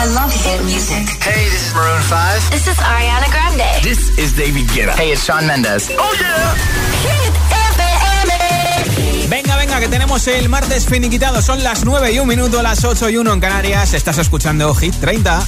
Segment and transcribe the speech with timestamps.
[0.00, 1.08] I love hit music.
[1.20, 2.50] Hey, this is Maroon 5.
[2.52, 3.82] This is Ariana Grande.
[3.82, 4.94] This is David Guetta.
[4.94, 5.90] Hey, it's Shawn Mendes.
[5.98, 6.54] Oh, yeah.
[7.02, 7.34] Hit
[7.74, 9.28] FM.
[9.28, 11.42] Venga, venga, que tenemos el martes finiquitado.
[11.42, 13.92] Son las 9 y un minuto, las 8 y 1 en Canarias.
[13.92, 15.44] Estás escuchando Hit 30.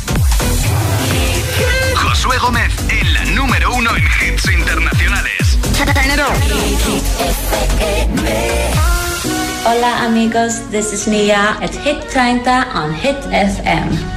[1.94, 5.58] Josué Gómez en la número uno en hits internacionales.
[9.64, 14.09] Hola amigos, this is Nia at Hit 30 on Hit FM.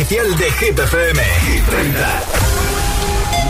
[0.00, 1.22] oficial de Hit FM.
[1.46, 2.22] Hit 30.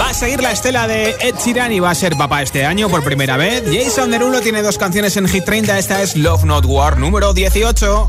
[0.01, 2.89] Va a seguir la estela de Ed Sheeran y va a ser papá este año
[2.89, 3.65] por primera vez.
[3.71, 5.79] Jason Derulo tiene dos canciones en Hit 30.
[5.79, 8.09] Esta es Love Not War número 18.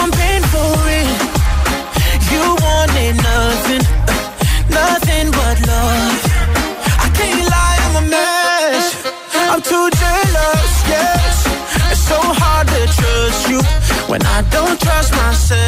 [0.00, 1.08] I'm paying for it.
[2.32, 3.84] You wanted nothing,
[4.80, 6.20] nothing but love.
[7.04, 8.86] I can't lie, I'm a mess.
[9.52, 11.34] I'm too jealous, yes.
[11.92, 13.60] It's so hard to trust you
[14.10, 15.60] when I don't trust myself.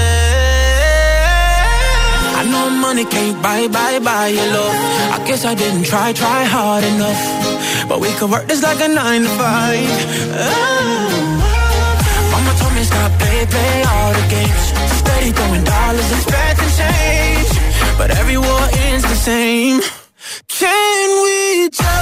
[2.40, 4.76] I know money can't buy, buy, buy your love.
[5.16, 7.22] I guess I didn't try, try hard enough.
[7.88, 9.88] But we could work this like a nine to five.
[10.44, 11.31] Oh.
[12.82, 14.64] Me stop, play, play all the games.
[14.98, 17.50] Steady throwing dollars, expecting change.
[17.96, 19.80] But every war ends the same.
[20.48, 22.01] Can we just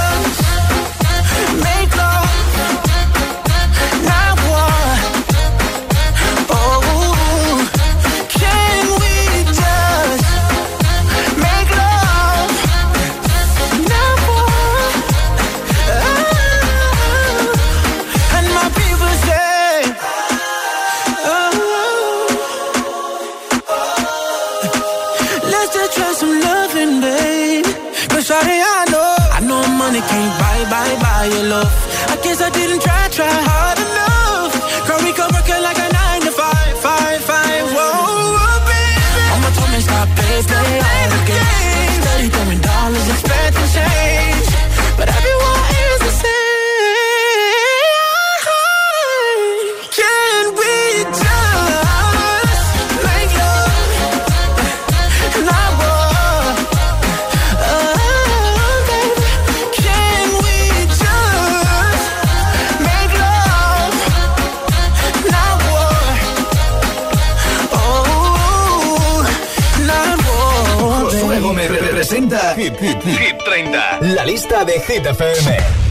[74.41, 75.90] lista de Hit FM.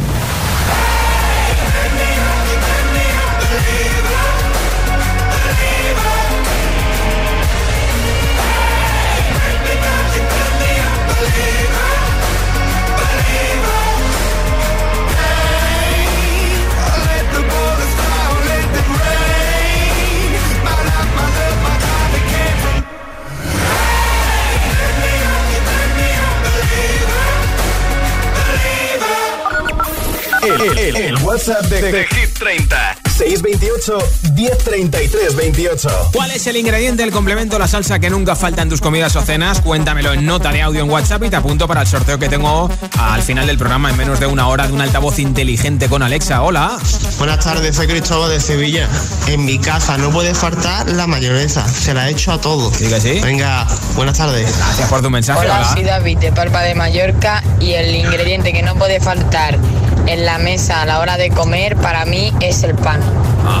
[30.43, 32.97] El, el- el WhatsApp de, de Hit 30.
[33.17, 33.97] 628
[34.33, 35.89] 1033 28.
[36.13, 39.21] ¿Cuál es el ingrediente, el complemento, la salsa que nunca falta en tus comidas o
[39.21, 39.61] cenas?
[39.61, 42.69] Cuéntamelo en nota de audio en WhatsApp y te apunto para el sorteo que tengo
[42.99, 46.41] al final del programa en menos de una hora de un altavoz inteligente con Alexa.
[46.41, 46.79] Hola.
[47.19, 48.89] Buenas tardes, soy Cristóbal de Sevilla.
[49.27, 51.67] En mi casa no puede faltar la mayonesa.
[51.67, 52.73] Se la he hecho a todo.
[52.73, 53.19] ¿Sí que sí?
[53.21, 54.57] Venga, buenas tardes.
[54.57, 55.41] Gracias por tu mensaje.
[55.41, 55.73] Hola, Hola.
[55.73, 59.59] soy David de Palpa de Mallorca y el ingrediente que no puede faltar
[60.07, 62.99] en la mesa a la hora de comer para mí es el pan.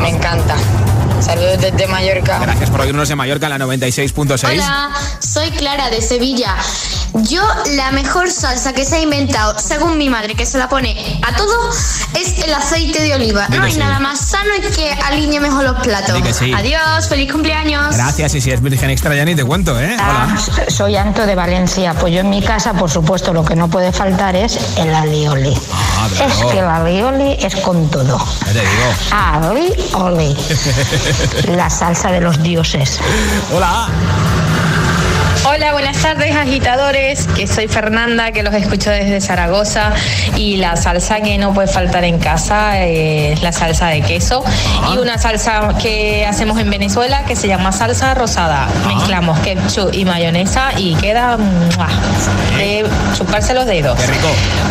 [0.01, 0.55] Me encanta.
[1.31, 2.39] Saludos desde Mallorca.
[2.39, 4.51] Gracias por oírnos en Mallorca en la 96.6.
[4.51, 6.57] Hola, soy Clara de Sevilla.
[7.23, 7.41] Yo
[7.75, 11.35] la mejor salsa que se ha inventado, según mi madre, que se la pone a
[11.35, 11.69] todo,
[12.15, 13.47] es el aceite de oliva.
[13.49, 13.79] No hay sí.
[13.79, 16.15] nada más sano y que alinee mejor los platos.
[16.15, 16.51] Di que sí.
[16.53, 17.95] Adiós, feliz cumpleaños.
[17.95, 19.95] Gracias, y si es virgen extra ya ni te cuento, ¿eh?
[19.95, 20.37] Hola.
[20.69, 21.93] Soy Anto de Valencia.
[21.93, 25.53] Pues yo en mi casa, por supuesto, lo que no puede faltar es el alioli.
[25.71, 26.31] Ah, claro.
[26.31, 28.17] Es que el alioli es con todo.
[28.45, 28.93] Ya te digo.
[29.11, 30.37] Alioli.
[31.47, 32.99] La salsa de los dioses.
[33.53, 33.87] Hola.
[35.43, 39.91] Hola, buenas tardes agitadores, que soy Fernanda, que los escucho desde Zaragoza
[40.35, 44.43] y la salsa que no puede faltar en casa es la salsa de queso
[44.93, 48.67] y una salsa que hacemos en Venezuela que se llama salsa rosada.
[48.87, 51.87] Mezclamos ketchup y mayonesa y queda ¡mua!
[52.57, 52.85] de
[53.17, 53.99] chuparse los dedos.
[53.99, 54.27] Qué rico.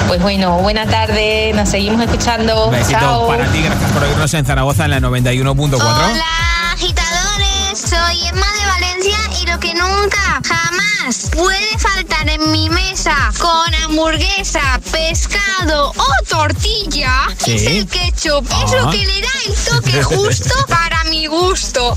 [0.07, 2.71] Pues bueno, buena tarde, nos seguimos escuchando.
[2.89, 3.27] Chao.
[3.27, 5.75] para ti, gracias por oírnos en Zaragoza en la 91.4.
[5.75, 6.25] Hola,
[6.73, 7.51] agitadores.
[7.75, 9.30] Soy Emma de Valencia
[9.61, 17.55] que nunca, jamás puede faltar en mi mesa con hamburguesa, pescado o tortilla Sí.
[17.57, 18.47] es el ketchup.
[18.47, 18.77] Es Ah.
[18.85, 21.97] lo que le da el toque justo para mi gusto.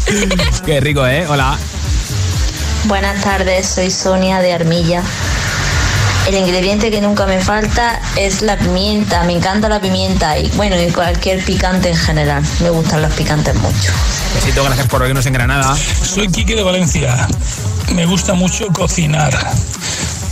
[0.65, 1.25] Qué rico, ¿eh?
[1.27, 1.57] Hola.
[2.85, 5.01] Buenas tardes, soy Sonia de Armilla.
[6.27, 9.23] El ingrediente que nunca me falta es la pimienta.
[9.25, 12.43] Me encanta la pimienta y bueno, y cualquier picante en general.
[12.61, 13.91] Me gustan los picantes mucho.
[14.33, 15.75] Besito, gracias por oírnos en Granada.
[15.75, 17.27] Soy Quique de Valencia.
[17.93, 19.37] Me gusta mucho cocinar.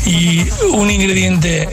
[0.05, 1.67] Y un ingrediente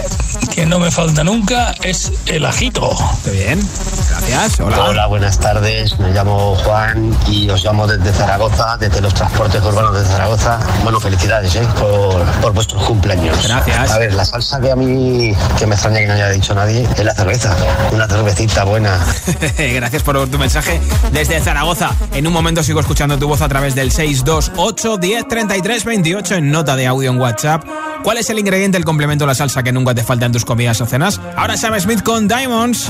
[0.55, 2.91] que no me falta nunca es el ajito.
[3.25, 3.61] Qué bien.
[4.09, 4.61] Gracias.
[4.61, 4.85] Hola.
[4.85, 5.99] Hola, buenas tardes.
[5.99, 10.59] Me llamo Juan y os llamo desde Zaragoza, desde los transportes urbanos de Zaragoza.
[10.83, 11.67] Bueno, felicidades ¿eh?
[11.79, 13.37] por, por vuestros cumpleaños.
[13.47, 13.91] Gracias.
[13.91, 16.87] A ver, la salsa que a mí que me extraña que no haya dicho nadie
[16.97, 17.57] es la cerveza.
[17.93, 18.99] Una cervecita buena.
[19.59, 20.81] Gracias por tu mensaje
[21.13, 21.91] desde Zaragoza.
[22.13, 26.51] En un momento sigo escuchando tu voz a través del 628 10 33 28 en
[26.51, 27.65] nota de audio en WhatsApp.
[28.03, 30.81] ¿Cuál es el ingrediente, el complemento, la salsa que nunca te falta en tus comidas
[30.81, 31.21] o cenas?
[31.37, 32.89] Ahora Sam Smith con Diamonds.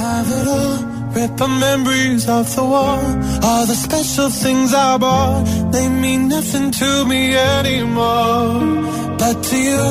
[1.15, 3.01] Rip memories of the war.
[3.43, 9.17] All the special things I bought, they mean nothing to me anymore.
[9.19, 9.85] But to you,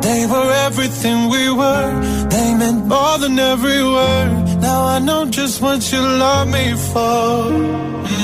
[0.00, 1.92] they were everything we were.
[2.28, 4.60] They meant more than every word.
[4.60, 8.23] Now I know just what you love me for.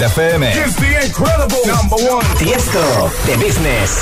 [0.00, 0.42] Hit FM.
[0.42, 2.24] It's the incredible number one.
[2.38, 3.99] Tiesto, The Business.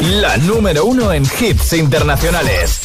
[0.00, 2.80] La número uno en hits internacionales.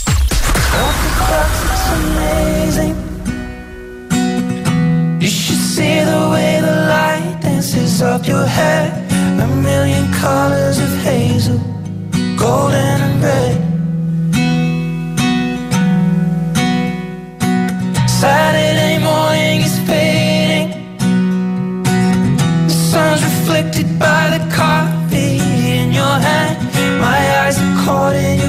[5.19, 8.93] You should see the way the light dances up your hair.
[9.41, 11.59] A million colors of hazel,
[12.37, 13.68] golden and red.
[27.89, 28.48] heart and you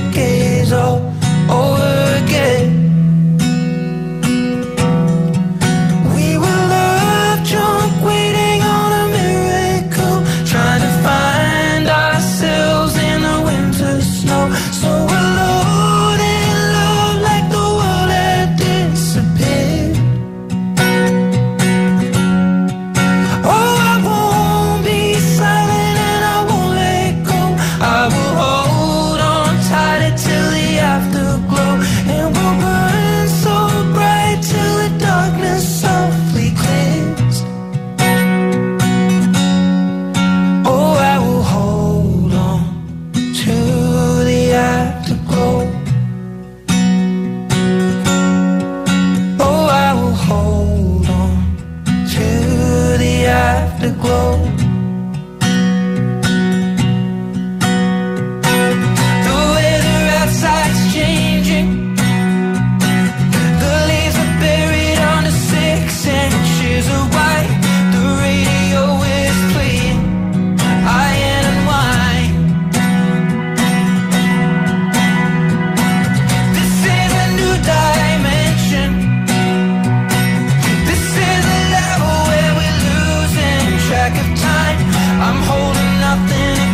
[86.11, 86.70] nothing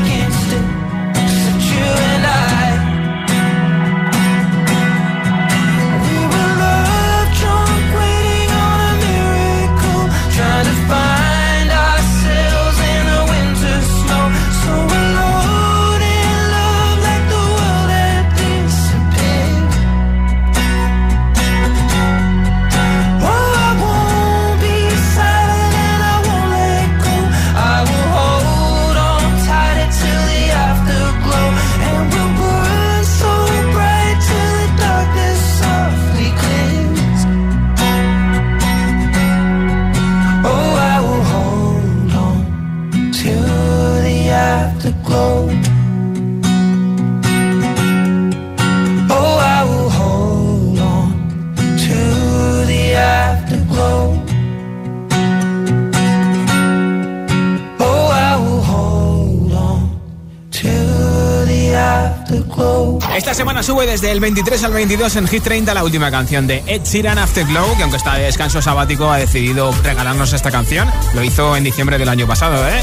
[63.66, 67.18] sube desde el 23 al 22 en Hit 30 la última canción de Ed Sheeran
[67.18, 70.88] Afterglow, que aunque está de descanso sabático ha decidido regalarnos esta canción.
[71.14, 72.80] Lo hizo en diciembre del año pasado, ¿eh?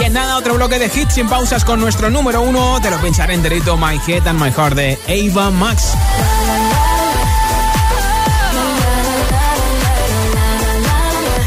[0.00, 2.78] Y en nada, otro bloque de hits sin pausas con nuestro número uno.
[2.80, 5.96] Te lo pincharé enterito My Head and My Heart de Ava Max.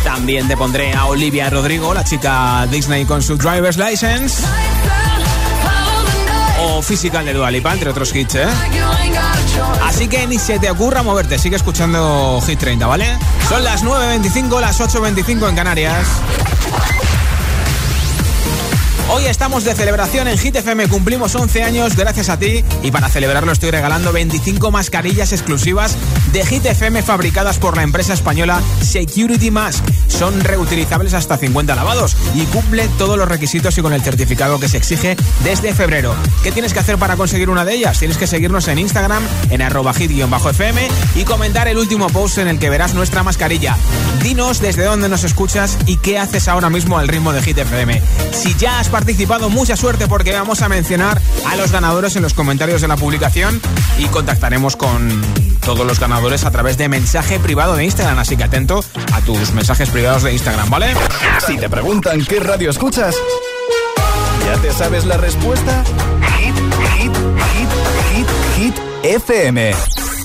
[0.03, 4.43] También te pondré a Olivia Rodrigo, la chica Disney con su driver's license.
[6.65, 8.47] O Physical de Dua Lipa, entre otros hits, ¿eh?
[9.83, 13.17] Así que ni se te ocurra moverte, sigue escuchando Hit 30, ¿vale?
[13.49, 16.07] Son las 9.25, las 8.25 en Canarias.
[19.15, 23.09] Hoy estamos de celebración en Hit FM, cumplimos 11 años gracias a ti y para
[23.09, 25.95] celebrarlo estoy regalando 25 mascarillas exclusivas
[26.31, 29.85] de Hit FM fabricadas por la empresa española Security Mask.
[30.07, 34.67] Son reutilizables hasta 50 lavados y cumple todos los requisitos y con el certificado que
[34.67, 36.15] se exige desde febrero.
[36.41, 37.99] ¿Qué tienes que hacer para conseguir una de ellas?
[37.99, 39.21] Tienes que seguirnos en Instagram
[39.51, 43.77] en arroba hit-fm y comentar el último post en el que verás nuestra mascarilla.
[44.23, 48.01] Dinos desde dónde nos escuchas y qué haces ahora mismo al ritmo de Hit FM.
[48.31, 49.02] Si ya has participado,
[49.49, 53.61] mucha suerte porque vamos a mencionar a los ganadores en los comentarios de la publicación
[53.97, 55.21] y contactaremos con
[55.65, 58.19] todos los ganadores a través de mensaje privado de Instagram.
[58.19, 60.93] Así que atento a tus mensajes privados de Instagram, ¿vale?
[61.45, 63.15] Si te preguntan qué radio escuchas,
[64.45, 65.83] ¿ya te sabes la respuesta?
[66.39, 66.55] Hit,
[66.97, 67.11] hit,
[67.53, 67.69] hit,
[68.11, 70.02] hit, hit, FM.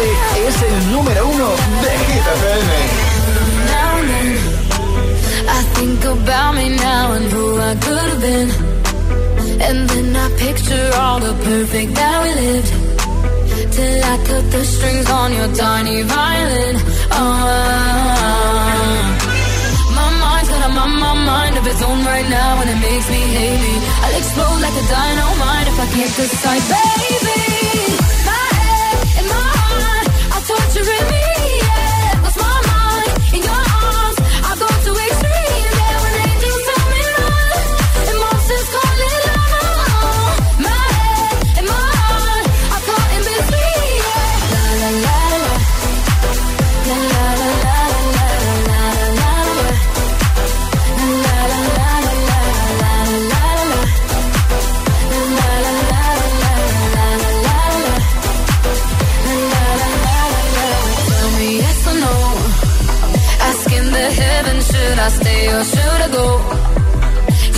[0.00, 1.48] Este es el número uno
[1.82, 2.24] de Hit.
[5.46, 8.50] I think about me now and who I could have been.
[9.60, 12.72] And then I picture all the perfect that we lived.
[13.74, 16.76] Till I cut the strings on your tiny violin.
[17.12, 17.44] Oh,
[19.98, 23.08] my mind's got a my, my mind of its own right now, and it makes
[23.10, 23.74] me hate me.
[24.02, 27.89] I'll explode like a dynamite if I can't decide, baby.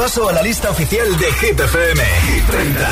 [0.00, 2.00] repaso a la lista oficial de Hit FM.
[2.26, 2.84] Hit 30.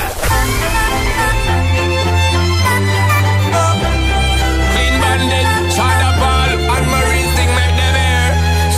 [4.72, 8.28] Clean bandit, China Ball, and Marie thing make them air.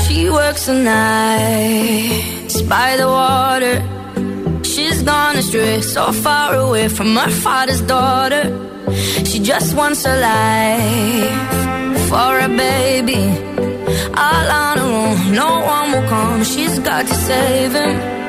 [0.04, 3.82] She works the nights by the water.
[4.62, 8.44] She's gone astray, so far away from her father's daughter.
[9.24, 13.22] She just wants a life for a baby.
[14.14, 16.44] All on her own, no one will come.
[16.44, 18.19] She's got to save him.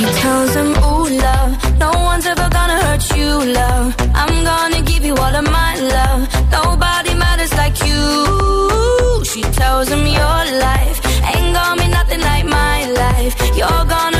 [0.00, 3.94] She tells him, Ooh, love, no one's ever gonna hurt you, love.
[4.14, 6.22] I'm gonna give you all of my love.
[6.50, 9.24] Nobody matters like you.
[9.30, 10.98] She tells him, Your life
[11.34, 13.34] ain't gonna be nothing like my life.
[13.54, 14.19] You're gonna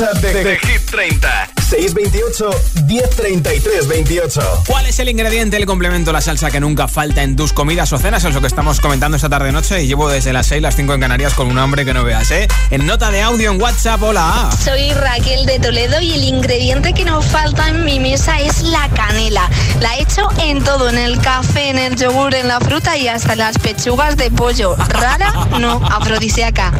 [0.00, 1.50] WhatsApp de, de Hit 30.
[1.68, 2.50] 628
[2.86, 4.40] 1033 28.
[4.66, 7.98] ¿Cuál es el ingrediente, el complemento, la salsa que nunca falta en tus comidas o
[7.98, 8.24] cenas?
[8.24, 10.94] Es lo que estamos comentando esta tarde noche y llevo desde las 6, las 5
[10.94, 12.48] en Canarias con un hambre que no veas, ¿eh?
[12.70, 14.48] En nota de audio en WhatsApp, hola.
[14.64, 18.88] Soy Raquel de Toledo y el ingrediente que nos falta en mi mesa es la
[18.88, 19.50] canela.
[19.80, 23.06] La he hecho en todo, en el café, en el yogur, en la fruta y
[23.06, 24.76] hasta en las pechugas de pollo.
[24.76, 26.72] Rara, no, afrodisíaca.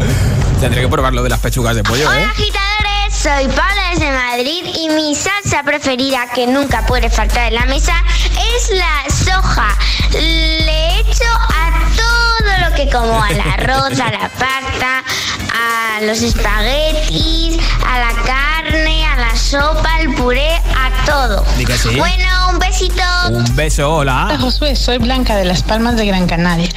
[0.59, 2.17] Tendré que probar lo de las pechugas de pollo, ¿eh?
[2.17, 2.33] Hola
[3.23, 7.93] soy Paula desde Madrid y mi salsa preferida que nunca puede faltar en la mesa
[8.57, 9.77] es la soja.
[10.13, 15.05] Le echo a todo lo que como, al arroz, a la pasta,
[15.53, 21.45] a los espaguetis, a la carne, a la sopa, al puré, a todo.
[21.77, 21.99] Sí.
[21.99, 23.03] Bueno, un besito.
[23.29, 24.39] Un beso, Hola hola.
[24.39, 26.71] Josué, soy Blanca de Las Palmas de Gran Canaria.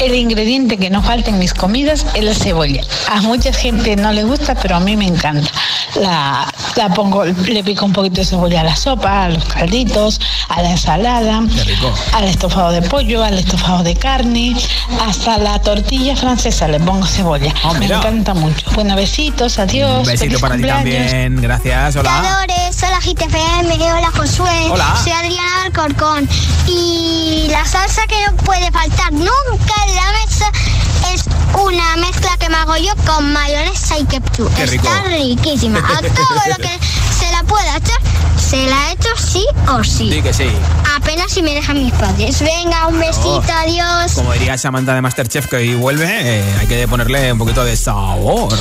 [0.00, 2.82] El ingrediente que no falta en mis comidas es la cebolla.
[3.10, 5.50] A mucha gente no le gusta, pero a mí me encanta.
[5.96, 10.20] La, la pongo, le pico un poquito de cebolla a la sopa, a los calditos,
[10.48, 11.42] a la ensalada,
[12.12, 14.54] al estofado de pollo, al estofado de carne,
[15.06, 17.52] hasta la tortilla francesa le pongo cebolla.
[17.74, 17.98] me mira.
[17.98, 18.70] encanta mucho.
[18.74, 20.00] Bueno, besitos, adiós.
[20.00, 21.40] Un besito para ti también.
[21.40, 21.96] Gracias.
[21.96, 22.18] Hola.
[22.18, 24.96] Agitadores, hola GTFM, hola Josué, Hola.
[25.02, 26.28] soy Adriana Alcorcón
[26.66, 30.77] y la salsa que no puede faltar nunca en la mesa es
[31.54, 34.52] una mezcla que me hago yo con mayonesa y ketchup.
[34.54, 34.86] Qué rico.
[34.86, 35.78] Está riquísima.
[35.78, 36.70] A todo lo que
[37.18, 38.00] se la pueda echar,
[38.38, 40.10] se la echo sí o sí.
[40.12, 40.48] Sí que sí.
[40.96, 42.40] Apenas si me dejan mis padres.
[42.40, 44.12] Venga, un besito, adiós.
[44.14, 47.76] Como diría Samantha de Masterchef que hoy vuelve, eh, hay que ponerle un poquito de
[47.76, 48.52] sabor.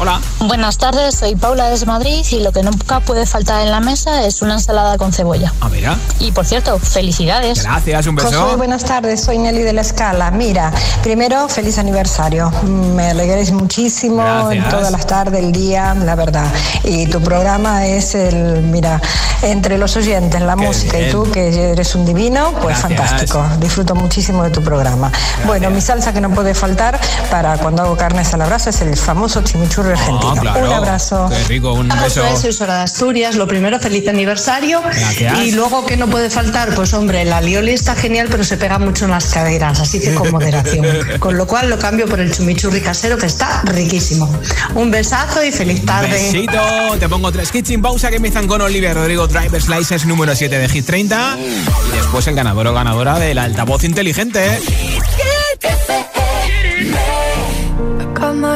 [0.00, 0.20] Hola.
[0.40, 4.26] Buenas tardes, soy Paula desde Madrid y lo que nunca puede faltar en la mesa
[4.26, 5.52] es una ensalada con cebolla.
[5.60, 5.96] Ah, mira.
[6.18, 7.62] Y por cierto, felicidades.
[7.62, 10.32] Gracias, un Josué, buenas tardes, soy Nelly de la Escala.
[10.32, 10.72] Mira,
[11.04, 12.50] primero, feliz aniversario.
[12.64, 14.64] Me alegréis muchísimo Gracias.
[14.64, 16.46] en todas las tardes, el día, la verdad.
[16.82, 19.00] Y tu programa es el, mira,
[19.42, 21.08] entre los oyentes, la música bien.
[21.10, 22.98] y tú, que eres un divino, pues Gracias.
[22.98, 23.46] fantástico.
[23.60, 25.12] Disfruto muchísimo de tu programa.
[25.46, 28.80] Bueno, mi salsa que no puede faltar para cuando hago carnes a la brasa es
[28.80, 30.32] el famoso chimichurri argentino.
[30.36, 30.66] Ah, claro.
[30.66, 31.28] Un abrazo.
[31.28, 32.36] Qué rico, un beso.
[32.36, 33.36] Soy Sora de Asturias.
[33.36, 34.82] Lo primero, feliz aniversario.
[34.82, 35.38] Gracias.
[35.40, 36.74] Y luego, ¿qué no puede faltar?
[36.74, 40.14] Pues hombre, la lioli está genial, pero se pega mucho en las caderas, así que
[40.14, 40.84] con moderación.
[41.18, 44.30] Con lo cual lo cambio por el chumichurri casero, que está riquísimo.
[44.74, 46.08] Un besazo y feliz tarde.
[46.08, 46.60] Besito,
[46.98, 50.68] te pongo tres sin pausa que empiezan con Olivia Rodrigo Driver Slices número 7 de
[50.68, 54.60] Hit 30 y después el ganador o ganadora del altavoz inteligente.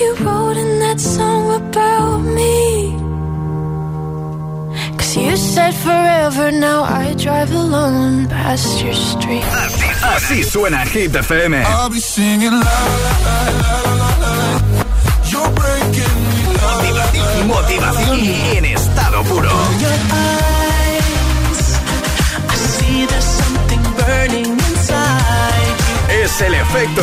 [0.00, 2.96] you wrote in that song about me.
[4.96, 9.44] Cause you said forever, now I drive alone past your street.
[10.02, 11.62] Así suena Hit FM.
[15.30, 17.46] You're breaking me.
[17.46, 18.20] Motivación
[18.56, 19.50] en estado puro.
[26.22, 27.02] Es el efecto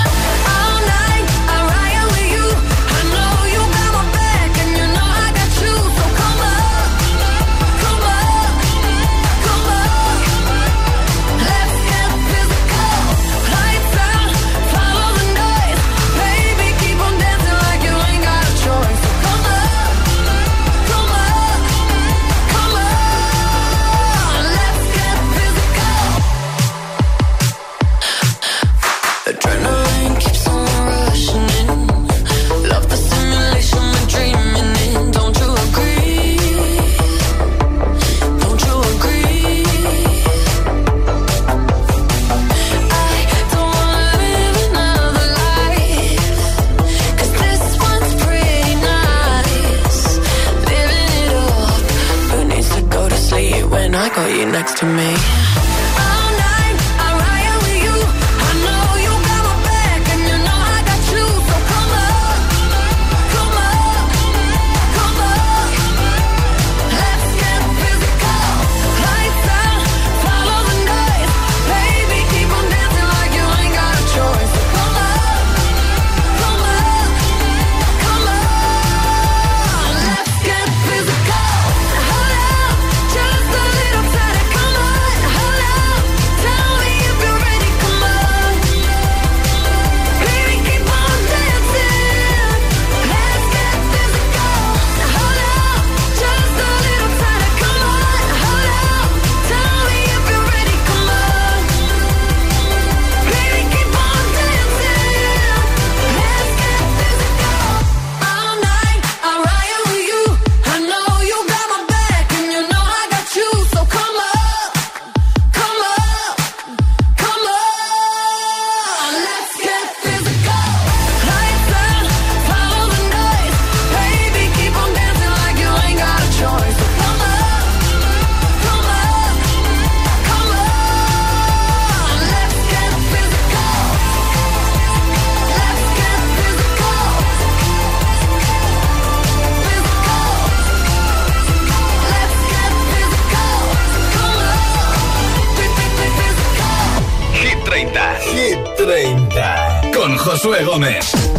[149.93, 151.30] con Josué Gómez.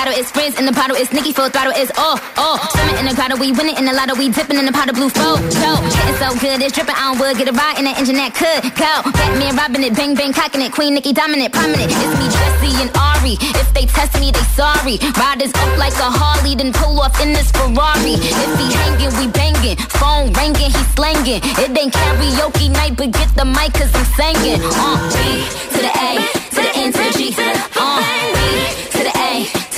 [0.00, 2.56] Prince in the bottle, it's Nicki full throttle, it's oh, oh.
[2.72, 4.96] Swimming in the grotto, we winning in the lotto, we dipping in the pot of
[4.96, 5.36] blue flow.
[5.36, 8.64] Getting so good, it's dripping on wood, get a ride in the engine that could
[8.80, 9.04] go.
[9.12, 11.92] Batman robbing it, bang bang cocking it, Queen Nicki dominant, prominent.
[11.92, 13.36] It's me, Jesse and Ari.
[13.60, 14.96] If they test me, they sorry.
[15.20, 18.16] Riders up like a Harley, then pull off in this Ferrari.
[18.16, 19.76] If he hanging, we banging.
[20.00, 21.44] Phone ringing, he slanging.
[21.60, 24.64] It ain't karaoke night, but get the mic, cause I'm singing.
[24.64, 25.44] Uh, B
[25.76, 26.24] to the A,
[26.56, 27.36] to the N to the G.
[27.36, 28.00] Uh,
[28.32, 28.40] B
[28.96, 29.19] to the A,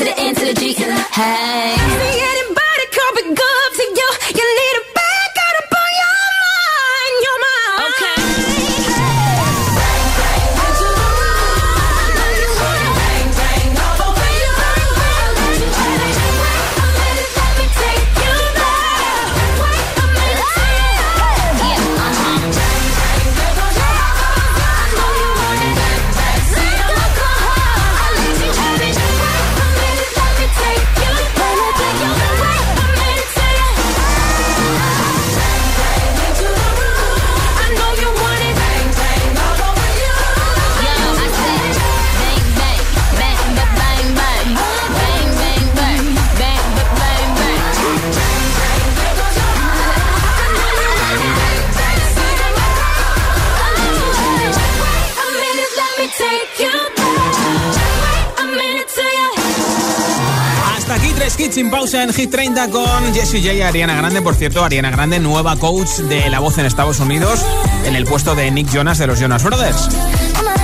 [0.02, 0.72] to the N to the G.
[0.74, 1.76] Hey.
[1.76, 3.61] See anybody coming good
[61.12, 64.22] Aquí tres hits sin pausa en Hit 30 con Jessie J y Ariana Grande.
[64.22, 67.44] Por cierto, Ariana Grande, nueva coach de La Voz en Estados Unidos,
[67.84, 69.90] en el puesto de Nick Jonas de los Jonas Brothers.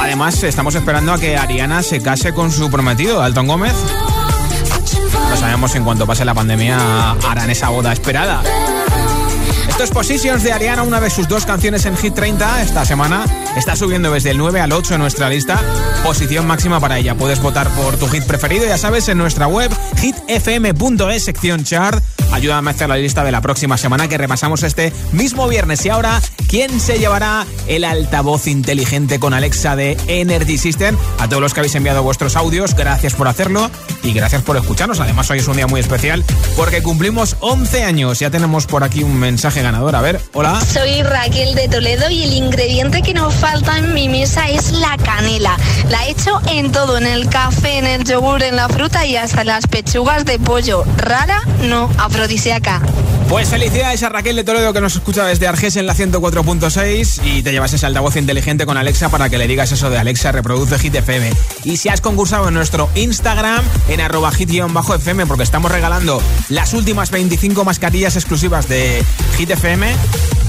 [0.00, 3.74] Además, estamos esperando a que Ariana se case con su prometido, Alton Gómez.
[5.28, 8.42] No sabemos en cuanto pase la pandemia harán esa boda esperada.
[9.78, 13.24] Esto es Positions de Ariana, una de sus dos canciones en Hit 30 esta semana.
[13.56, 15.62] Está subiendo desde el 9 al 8 en nuestra lista.
[16.02, 17.14] Posición máxima para ella.
[17.14, 19.70] Puedes votar por tu hit preferido, ya sabes, en nuestra web
[20.00, 22.02] hitfm.es, sección chart.
[22.32, 25.86] Ayúdame a hacer la lista de la próxima semana que repasamos este mismo viernes.
[25.86, 30.96] Y ahora, ¿quién se llevará el altavoz inteligente con Alexa de Energy System?
[31.18, 33.70] A todos los que habéis enviado vuestros audios, gracias por hacerlo
[34.02, 34.98] y gracias por escucharnos.
[35.00, 36.24] Además, hoy es un día muy especial
[36.56, 38.18] porque cumplimos 11 años.
[38.18, 39.94] Ya tenemos por aquí un mensaje ganador.
[39.94, 40.60] A ver, hola.
[40.60, 44.96] Soy Raquel de Toledo y el ingrediente que nos falta en mi mesa es la
[44.96, 45.56] canela.
[45.90, 49.16] La he hecho en todo, en el café, en el yogur, en la fruta y
[49.16, 50.84] hasta las pechugas de pollo.
[50.96, 52.80] Rara, no, afrodisíaca.
[53.28, 57.42] Pues felicidades a Raquel de Toledo que nos escucha desde Arges en la 104.6 y
[57.42, 60.78] te llevas ese altavoz inteligente con Alexa para que le digas eso de Alexa reproduce
[60.78, 61.30] Hit FM.
[61.64, 67.10] Y si has concursado en nuestro Instagram en arroba hit-fm porque estamos regalando las últimas
[67.10, 69.04] 25 mascarillas exclusivas de
[69.36, 69.94] Hit FM,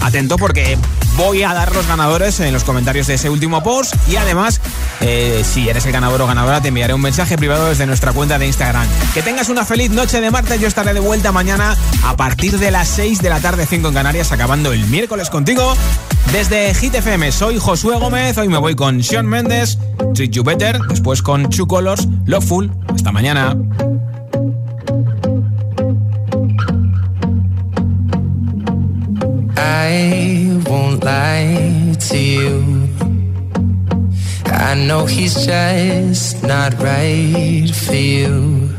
[0.01, 0.77] atento porque
[1.17, 4.61] voy a dar los ganadores en los comentarios de ese último post y además
[5.01, 8.39] eh, si eres el ganador o ganadora te enviaré un mensaje privado desde nuestra cuenta
[8.39, 8.87] de Instagram.
[9.13, 11.75] Que tengas una feliz noche de martes, yo estaré de vuelta mañana
[12.05, 15.75] a partir de las 6 de la tarde 5 en Canarias acabando el miércoles contigo
[16.31, 17.31] desde Hit FM.
[17.31, 19.79] Soy Josué Gómez, hoy me voy con Sean Mendes,
[20.13, 22.71] Treat You Better, después con Two Colors, Loveful.
[22.87, 23.55] Hasta mañana.
[29.55, 32.89] I won't lie to you.
[34.45, 38.78] I know he's just not right for you.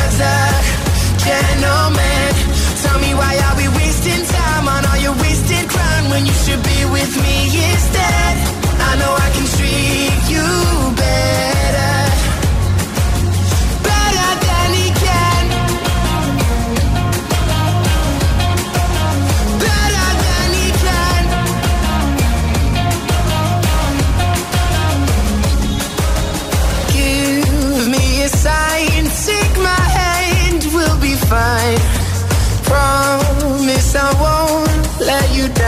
[1.25, 2.29] gentleman.
[2.83, 6.63] Tell me why are we wasting time on all your wasted crown when you should
[6.63, 7.37] be with me
[7.71, 8.33] instead?
[8.89, 10.10] I know I can treat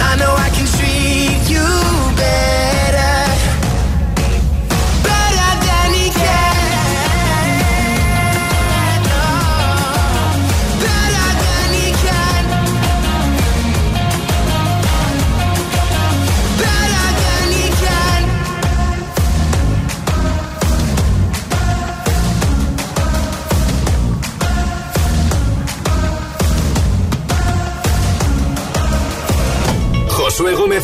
[0.00, 0.57] I know I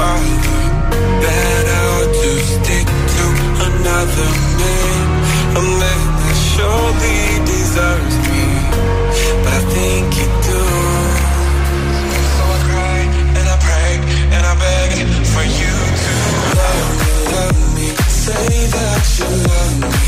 [0.00, 0.64] bother,
[1.24, 3.24] that I'll just stick to
[3.68, 4.30] another
[4.60, 5.04] man,
[5.60, 7.20] a man that surely
[7.52, 8.44] deserves me,
[9.44, 10.62] but I think you do.
[12.34, 13.00] So I cry
[13.38, 13.92] and I pray
[14.34, 14.90] and I beg
[15.34, 15.74] for you
[16.04, 16.12] to
[16.60, 17.88] love me, love me.
[18.24, 19.99] Say that you love me,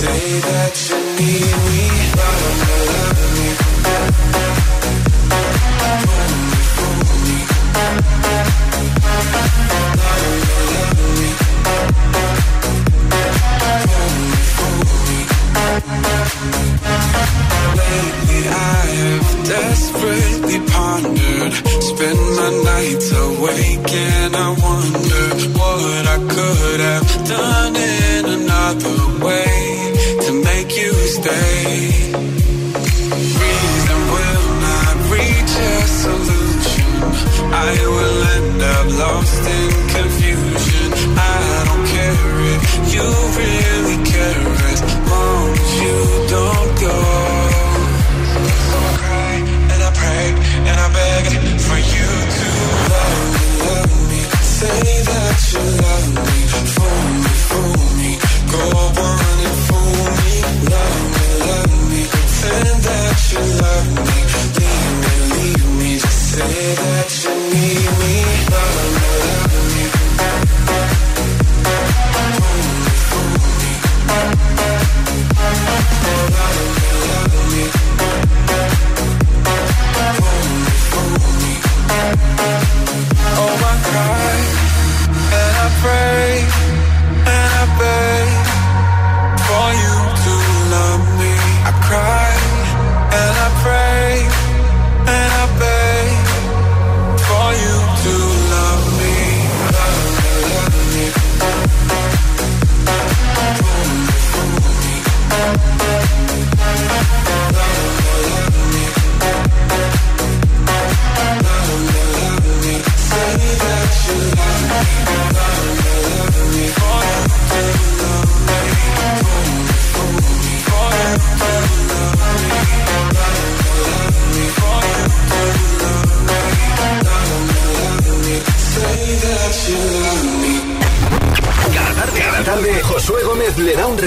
[0.00, 1.82] say that you need me,
[2.16, 3.19] love me, love